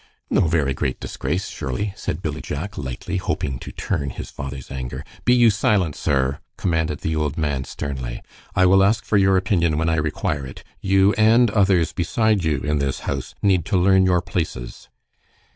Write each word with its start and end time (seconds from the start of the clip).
"No 0.31 0.47
very 0.47 0.73
great 0.73 0.99
disgrace, 0.99 1.47
surely," 1.47 1.93
said 1.95 2.23
Billy 2.23 2.41
Jack, 2.41 2.75
lightly, 2.75 3.17
hoping 3.17 3.59
to 3.59 3.71
turn 3.71 4.09
his 4.09 4.31
father's 4.31 4.71
anger. 4.71 5.05
"Be 5.25 5.33
you 5.35 5.51
silent, 5.51 5.95
sir!" 5.95 6.39
commanded 6.57 7.01
the 7.01 7.15
old 7.15 7.37
man, 7.37 7.65
sternly. 7.65 8.23
"I 8.55 8.65
will 8.65 8.83
ask 8.83 9.05
for 9.05 9.17
your 9.17 9.37
opinion 9.37 9.77
when 9.77 9.89
I 9.89 9.97
require 9.97 10.43
it. 10.43 10.63
You 10.79 11.13
and 11.19 11.51
others 11.51 11.93
beside 11.93 12.43
you 12.43 12.61
in 12.61 12.79
this 12.79 13.01
house 13.01 13.35
need 13.43 13.63
to 13.65 13.77
learn 13.77 14.07
your 14.07 14.23
places." 14.23 14.89